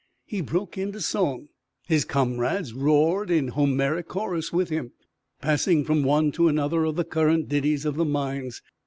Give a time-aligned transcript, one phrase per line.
[0.25, 1.49] He broke into song.
[1.87, 4.93] His comrades roared in Homeric chorus with him,
[5.39, 8.63] passing from one to another of the current ditties of the mines.